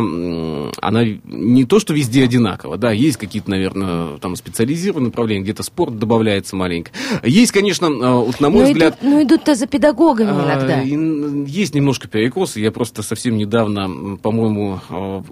[0.80, 2.76] она не то, что везде одинакова.
[2.76, 6.90] Да, есть какие-то, наверное, там специализированные направления, где-то спорт добавляется маленько.
[7.22, 8.98] Есть, конечно, а, вот на мой Ну, взгляд...
[9.00, 10.80] идут, ну, идут-то за педагогами А, иногда.
[11.50, 12.60] Есть немножко перекосы.
[12.60, 14.80] Я просто совсем недавно, по-моему,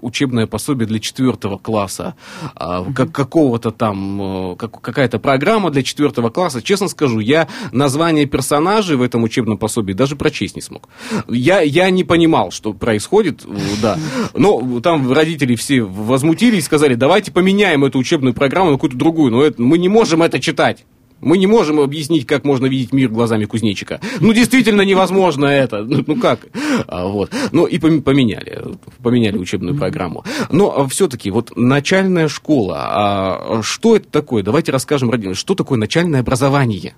[0.01, 2.15] учебное пособие для четвертого класса,
[2.55, 6.61] как, какого-то там, э, как- какая-то программа для четвертого класса.
[6.61, 10.87] Честно скажу, я название персонажей в этом учебном пособии даже прочесть не смог.
[11.27, 13.97] Я, я не понимал, что происходит, э, да.
[14.33, 19.31] Но там родители все возмутились, сказали, давайте поменяем эту учебную программу на какую-то другую.
[19.31, 20.85] Но это- мы не можем это читать.
[21.23, 23.99] Мы не можем объяснить, как можно видеть мир глазами кузнечика.
[24.19, 25.83] Ну, действительно невозможно это.
[25.83, 26.47] Ну, ну как?
[26.87, 27.31] А, вот.
[27.51, 28.61] Ну, и пом- поменяли.
[29.01, 30.23] Поменяли учебную программу.
[30.51, 32.77] Но все-таки вот начальная школа.
[32.85, 34.43] а что это такое?
[34.43, 36.95] Давайте расскажем родителям, что такое начальное образование.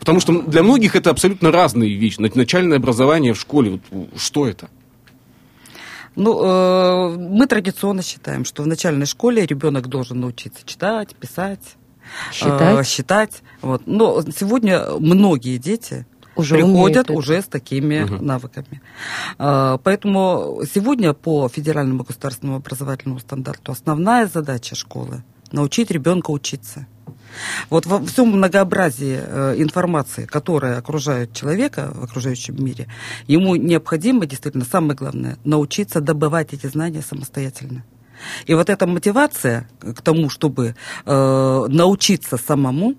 [0.00, 2.20] Потому что для многих это абсолютно разные вещи.
[2.20, 4.68] На- Начальное образование в школе, вот, что это?
[6.16, 11.76] Ну, э, мы традиционно считаем, что в начальной школе ребенок должен научиться читать, писать,
[12.32, 12.78] Считать?
[12.78, 13.42] э, считать.
[13.62, 13.82] Вот.
[13.86, 18.80] Но сегодня многие дети Уже приходят уже с такими навыками.
[19.38, 26.86] Э, Поэтому сегодня по федеральному государственному образовательному стандарту основная задача школы научить ребенка учиться.
[27.70, 32.86] Вот во всем многообразии э, информации, которая окружает человека в окружающем мире,
[33.26, 37.84] ему необходимо, действительно, самое главное, научиться добывать эти знания самостоятельно.
[38.46, 40.74] И вот эта мотивация к тому, чтобы
[41.06, 42.94] э, научиться самому, э,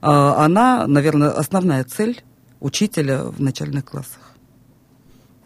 [0.00, 2.22] она, наверное, основная цель
[2.60, 4.27] учителя в начальных классах.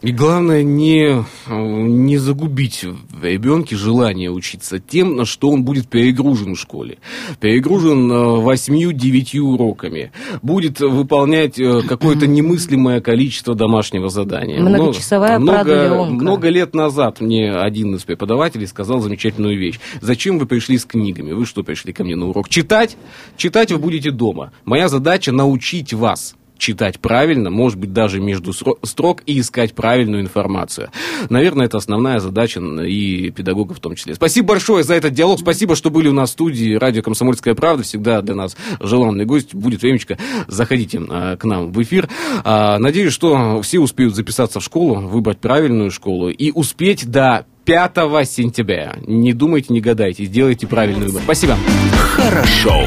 [0.03, 5.87] И главное не, э, не загубить в ребенке желание учиться тем, на что он будет
[5.87, 6.97] перегружен в школе.
[7.39, 10.11] Перегружен э, восьмью-девятью уроками.
[10.41, 14.59] Будет выполнять э, какое-то немыслимое количество домашнего задания.
[14.59, 19.79] Многочасовая много, много лет назад мне один из преподавателей сказал замечательную вещь.
[20.01, 21.31] Зачем вы пришли с книгами?
[21.31, 22.49] Вы что, пришли ко мне на урок?
[22.49, 22.97] Читать?
[23.37, 24.51] Читать вы будете дома.
[24.65, 30.89] Моя задача научить вас читать правильно, может быть, даже между строк и искать правильную информацию.
[31.29, 34.15] Наверное, это основная задача и педагогов в том числе.
[34.15, 35.39] Спасибо большое за этот диалог.
[35.39, 37.83] Спасибо, что были у нас в студии радио «Комсомольская правда».
[37.83, 39.53] Всегда для нас желанный гость.
[39.53, 40.17] Будет времечко.
[40.47, 42.07] Заходите а, к нам в эфир.
[42.45, 47.95] А, надеюсь, что все успеют записаться в школу, выбрать правильную школу и успеть до 5
[48.29, 48.95] сентября.
[49.05, 50.23] Не думайте, не гадайте.
[50.23, 51.23] Сделайте правильный выбор.
[51.23, 51.57] Спасибо.
[51.97, 52.85] Хорошо.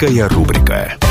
[0.00, 1.09] Датская рубрика.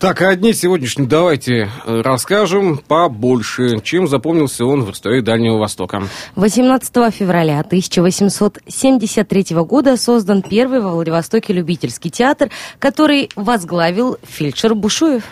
[0.00, 5.58] Так, а о дне сегодняшнем давайте э, расскажем побольше, чем запомнился он в истории Дальнего
[5.58, 6.04] Востока.
[6.36, 15.22] 18 февраля 1873 года создан первый во Владивостоке любительский театр, который возглавил фельдшер Бушуев.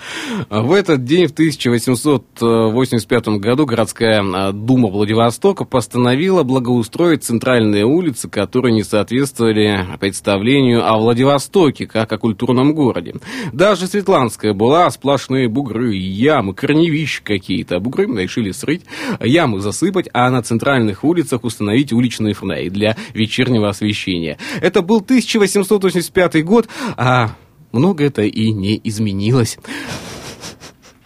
[0.51, 8.75] В этот день, в 1885 году, городская а, дума Владивостока постановила благоустроить центральные улицы, которые
[8.75, 13.15] не соответствовали представлению о Владивостоке, как о культурном городе.
[13.55, 17.77] Даже Светланская была сплошные бугры, ямы, корневища какие-то.
[17.77, 18.83] А бугры решили срыть,
[19.21, 24.37] ямы засыпать, а на центральных улицах установить уличные фонари для вечернего освещения.
[24.61, 27.31] Это был 1885 год, а
[27.73, 29.59] много это и не изменилось.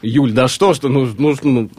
[0.02, 1.70] Юль, да что ж ты, ну, ну, ну,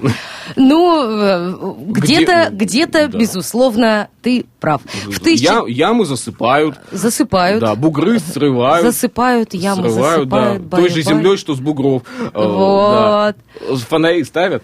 [0.55, 1.53] Ну, э,
[1.89, 3.17] где-то, Где- где-то, да.
[3.17, 4.81] безусловно, ты прав.
[5.07, 5.43] В тысячи...
[5.43, 7.59] я- ямы засыпают, Засыпают.
[7.61, 8.85] да, бугры срывают.
[8.85, 10.69] Засыпают, ямы срывают, засыпают.
[10.69, 12.03] да, той же землей, что с бугров.
[12.19, 13.35] Э, Вот.
[13.69, 13.75] да.
[13.89, 14.63] Фонари ставят?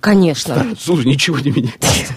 [0.00, 0.66] Конечно.
[0.78, 2.14] Слушай, ничего не меняется.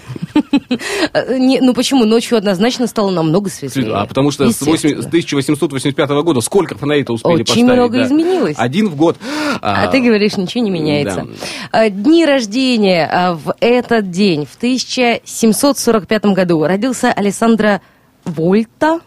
[1.12, 2.04] Э, не- ну почему?
[2.04, 3.94] Ночью однозначно стало намного светлее.
[3.94, 4.96] А потому что с, Естественно.
[4.96, 7.64] 8 с 1885 года сколько фонарей-то успели Очень поставить?
[7.64, 8.04] много да?
[8.06, 8.56] изменилось.
[8.58, 9.16] Один в год.
[9.60, 11.26] А ты говоришь, ничего не меняется.
[11.70, 17.80] А, Дни рождения а, в этот день, в 1745 году, родился Александра
[18.24, 19.00] Вольта.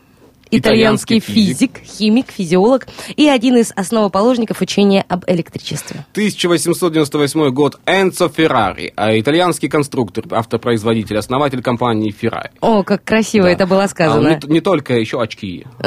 [0.51, 6.05] Итальянский физик, химик, физиолог и один из основоположников учения об электричестве.
[6.11, 12.49] 1898 год Энцо Феррари, а итальянский конструктор, автопроизводитель, основатель компании Ferrari.
[12.61, 13.51] О, как красиво Да.
[13.51, 14.39] это было А, сказано.
[14.47, 15.65] не, не только, еще очки.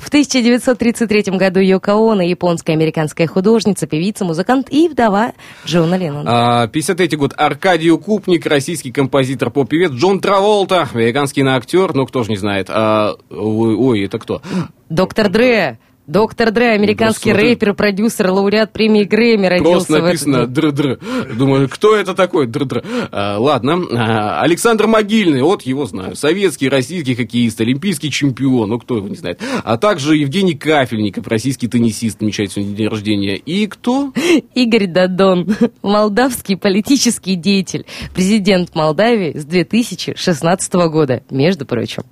[0.00, 5.32] В 1933 году Йоко Оно, японская американская художница, певица, музыкант и вдова
[5.66, 6.62] Джона Леннона.
[6.62, 12.28] А, 53 год Аркадий Укупник, российский композитор, поп-певец, Джон Траволта, американский актер, ну кто ж
[12.28, 12.68] не знает.
[13.74, 14.42] А, ой, это кто?
[14.88, 15.78] Доктор Дре.
[16.10, 17.50] Доктор Дре, американский Господи.
[17.50, 20.98] рэпер, продюсер, лауреат премии Грэмми, родился Просто написано др-др.
[21.36, 22.48] Думаю, кто это такой?
[22.48, 22.82] Др-др.
[23.12, 23.80] А, ладно.
[23.92, 26.16] А, Александр Могильный, вот его знаю.
[26.16, 29.40] Советский, российский хоккеист, олимпийский чемпион, ну кто его не знает.
[29.62, 33.36] А также Евгений Кафельников, российский теннисист, отмечает сегодня день рождения.
[33.36, 34.12] И кто?
[34.56, 42.02] Игорь Дадон, молдавский политический деятель, президент Молдавии с 2016 года, между прочим.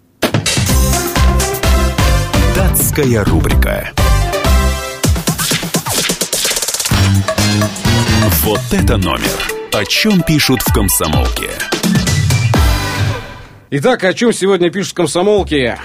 [2.59, 3.93] Датская рубрика.
[8.43, 9.31] Вот это номер.
[9.73, 11.51] О чем пишут в комсомолке?
[13.71, 15.79] Итак, о чем сегодня пишут комсомолки?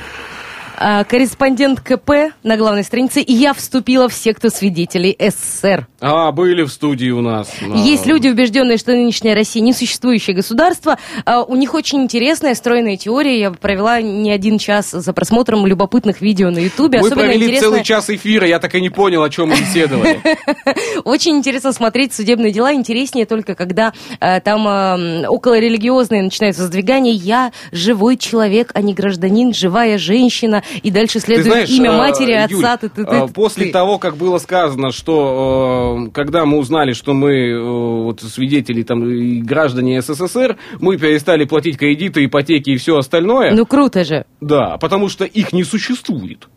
[0.77, 5.87] А, корреспондент КП на главной странице «И я вступила в секту свидетелей СССР».
[6.01, 7.49] А, были в студии у нас.
[7.61, 10.97] А, Есть люди, убежденные, что нынешняя Россия несуществующее государство.
[11.25, 13.39] А, У них очень интересная, стройная теория.
[13.39, 16.99] Я провела не один час за просмотром любопытных видео на Ютубе.
[16.99, 19.55] Мы Особенно провели интересно, целый час эфира, я так и не понял, о чем мы
[19.55, 20.21] беседовали.
[21.03, 22.73] очень интересно смотреть судебные дела.
[22.73, 27.13] Интереснее только, когда э, там э, околорелигиозные начинаются сдвигания.
[27.13, 30.63] Я живой человек, а не гражданин, живая женщина.
[30.81, 32.77] И дальше следует знаешь, имя э, матери, Юль, отца.
[32.77, 33.71] ты- ты- э, ты- после ты.
[33.71, 39.07] того, как было сказано, что э, когда мы узнали, что мы э, вот, свидетели там,
[39.09, 44.25] и граждане СССР, мы перестали платить кредиты, ипотеки и все остальное, Ну, круто же.
[44.41, 46.47] да, потому что их не существует.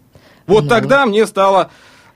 [0.47, 0.69] Вот Ну.
[0.69, 1.71] тогда мне стало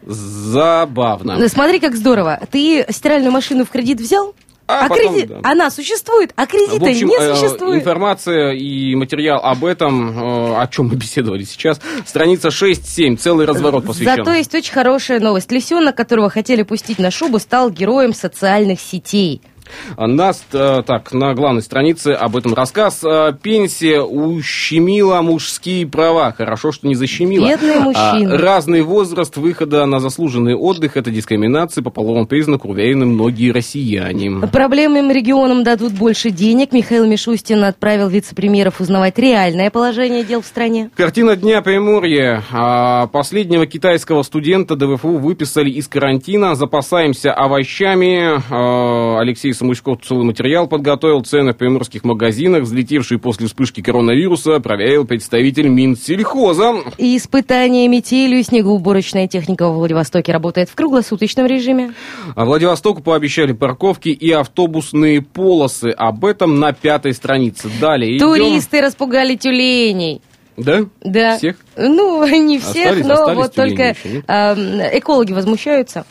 [0.06, 1.36] забавно.
[1.38, 2.40] Ну, Смотри, как здорово.
[2.50, 4.34] Ты стиральную машину в кредит взял?
[4.70, 5.40] А А, потом, да.
[5.42, 7.80] она существует, а кредита В общем, не э, существует.
[7.80, 13.84] информация и материал об этом, э, о чем мы беседовали сейчас, страница 6-7, целый разворот
[13.84, 14.16] посвящен.
[14.24, 15.50] Зато есть очень хорошая новость.
[15.50, 19.40] Лисенок, которого хотели пустить на шубу, стал героем социальных сетей.
[19.96, 23.02] Нас, э, так, на главной странице об этом рассказ.
[23.04, 26.32] Э, Пенсия ущемила мужские права.
[26.36, 27.46] Хорошо, что не защемила.
[27.46, 28.36] Бедные А, мужчины.
[28.36, 34.30] Разный возраст выхода на заслуженный отдых– это дискриминация по половому признаку, уверены многие россияне.
[34.52, 36.72] Проблемным регионам дадут больше денег.
[36.72, 40.90] Михаил Мишустин отправил вице-премьеров узнавать реальное положение дел в стране.
[40.96, 42.42] Картина дня Приморья.
[42.52, 46.54] А, Последнего китайского студента ДВФУ выписали из карантина.
[46.54, 48.40] Запасаемся овощами.
[48.50, 51.20] А, Алексей Самучков целый материал подготовил.
[51.20, 56.76] Цены в приморских магазинах, взлетевшие после вспышки коронавируса, проверил представитель Минсельхоза.
[56.96, 61.92] И испытания метелью и снегоуборочная техника во Владивостоке работает в круглосуточном режиме.
[62.34, 65.90] А Владивостоку пообещали парковки и автобусные полосы.
[65.90, 67.68] Об этом на пятой странице.
[67.78, 68.28] Далее идем.
[68.28, 70.22] Туристы распугали тюленей.
[70.56, 70.86] Да?
[71.02, 71.36] Да.
[71.36, 71.56] Всех?
[71.88, 76.04] Ну, не всех, Остались- но остались вот только еще, эм, экологи возмущаются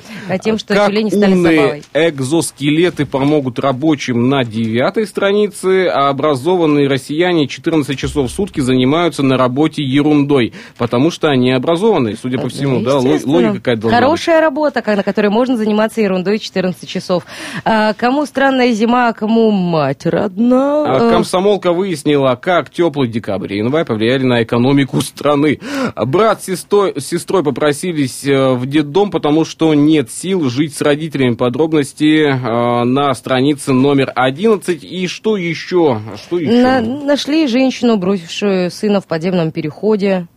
[0.44, 1.84] тем, что как тюлени стали умные забавой.
[1.94, 9.38] экзоскелеты помогут рабочим на девятой странице, а образованные россияне 14 часов в сутки занимаются на
[9.38, 14.82] работе ерундой, потому что они образованные, судя по всему, да, логика какая-то должна Хорошая работа,
[14.82, 17.24] как- на которой можно заниматься ерундой 14 часов.
[17.64, 20.84] А, кому странная зима, а кому мать родна.
[20.86, 25.59] А Э, комсомолка выяснила, как теплый декабрь и январь повлияли на экономику страны.
[25.96, 31.36] Брат с сестрой, сестрой попросились э, в детдом, потому что нет сил жить с родителями.
[31.36, 34.84] Подробности э, на странице номер 11.
[34.84, 36.02] И что еще?
[36.24, 36.52] Что еще?
[36.62, 40.28] на- нашли женщину, бросившую сына в подземном переходе.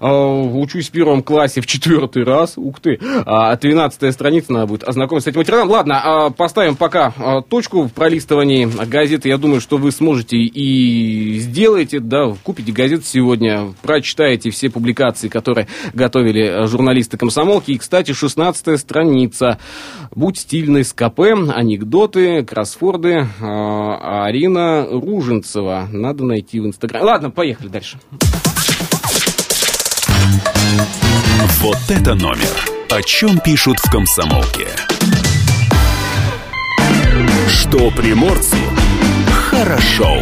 [0.00, 2.54] Э, Учусь в первом классе в четвертый раз.
[2.56, 2.98] Ух ты.
[3.24, 5.70] А, Тринадцатая страница надо будет ознакомиться с этим материалом.
[5.70, 9.28] Ладно, а, поставим пока а, точку в пролистывании газеты.
[9.28, 15.68] Я думаю, что вы сможете и сделаете, да, купите газету сегодня, прочитаете все публикации, которые
[15.94, 17.72] готовили журналисты комсомолки.
[17.72, 19.58] И, кстати, 16 страница.
[20.14, 25.88] Будь стильный с КП, анекдоты, кроссфорды, а, Арина Руженцева.
[25.90, 27.04] Надо найти в Инстаграме.
[27.04, 27.98] Ладно, поехали дальше.
[31.60, 32.54] Вот это номер.
[32.90, 34.68] О чем пишут в комсомолке?
[37.48, 38.56] Что приморцу
[39.50, 40.18] хорошо.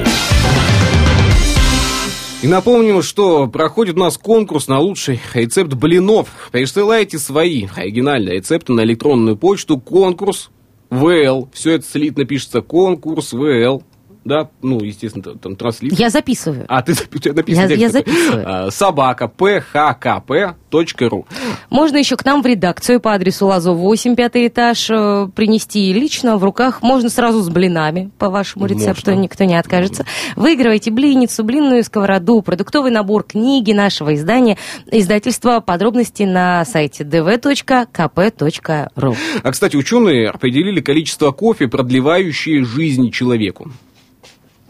[2.42, 6.28] И напомним, что проходит у нас конкурс на лучший рецепт блинов.
[6.52, 10.50] Присылайте свои оригинальные рецепты на электронную почту конкурс
[10.90, 11.48] ВЛ.
[11.52, 13.82] Все это слитно пишется конкурс ВЛ
[14.24, 15.92] да, ну, естественно, там транслит.
[15.98, 16.64] Я записываю.
[16.68, 16.94] А, ты
[17.32, 17.66] написано.
[17.68, 18.44] Я- я записываю.
[18.66, 21.24] А, Собака phkp.ru.
[21.70, 26.36] Можно еще к нам в редакцию по адресу Лазо 8, пятый этаж, э, принести лично
[26.36, 26.82] в руках.
[26.82, 29.22] Можно сразу с блинами, по вашему рецепту, Можно.
[29.22, 30.04] никто не откажется.
[30.36, 34.56] Выигрывайте блинницу, блинную сковороду, продуктовый набор книги нашего издания,
[34.90, 35.60] издательства.
[35.60, 39.16] Подробности на сайте dv.kp.ru.
[39.42, 43.70] А, кстати, ученые определили количество кофе, продлевающее жизнь человеку.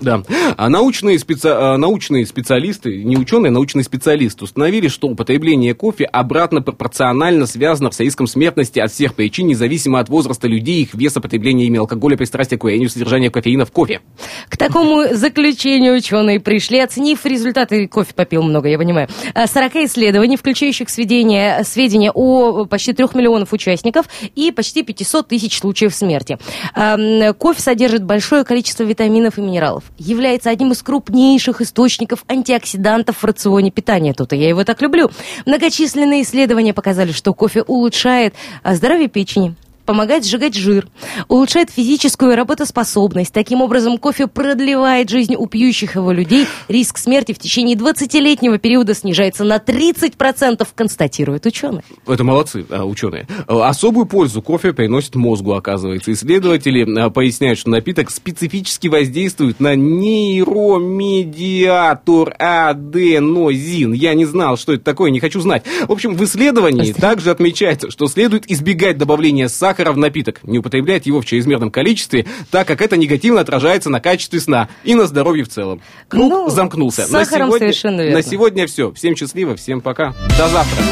[0.01, 0.23] Да.
[0.57, 6.05] А научные, специ- а научные специалисты, не ученые, а научные специалисты установили, что употребление кофе
[6.05, 11.21] обратно пропорционально связано с риском смертности от всех причин, независимо от возраста людей, их веса,
[11.21, 14.01] потребления ими алкоголя, пристрастия к курению, содержания кофеина в кофе.
[14.49, 20.37] К такому заключению ученые пришли, оценив результаты, кофе попил много, я понимаю, э, 40 исследований,
[20.37, 26.39] включающих сведения, сведения о почти 3 миллионов участников и почти 500 тысяч случаев смерти.
[26.75, 33.25] Эм, Кофе содержит большое количество витаминов и минералов, является одним из крупнейших источников антиоксидантов в
[33.25, 34.13] рационе питания.
[34.13, 35.11] Тут я его так люблю.
[35.47, 39.55] Многочисленные исследования показали, что кофе улучшает а, здоровье печени,
[39.85, 40.87] помогает сжигать жир,
[41.29, 43.33] улучшает физическую работоспособность.
[43.33, 46.47] Таким образом, кофе продлевает жизнь у пьющих его людей.
[46.69, 51.85] Риск смерти в течение 20-летнего периода снижается на 30%, констатируют ученые.
[52.07, 53.29] Это молодцы, а, ученые.
[53.47, 56.13] Особую пользу кофе приносит мозгу, оказывается.
[56.13, 63.93] Исследователи а, поясняют, что напиток специфически воздействует на нейромедиатор аденозин.
[63.93, 65.65] Я не знал, что это такое, не хочу знать.
[65.87, 71.07] В общем, в исследовании также отмечается, что следует избегать добавления сахара в напиток, не употреблять
[71.07, 75.45] его в чрезмерном количестве, так как это негативно отражается на качестве сна и на здоровье
[75.45, 75.81] в целом.
[76.09, 77.03] Круг Ну, замкнулся.
[77.07, 78.17] с сахаром на сегодня, совершенно верно.
[78.19, 78.93] На сегодня все.
[78.93, 80.15] Всем счастливо, всем пока.
[80.39, 80.83] До завтра.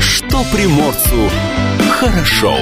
[0.00, 1.30] Что приморцу
[1.90, 2.56] хорошо.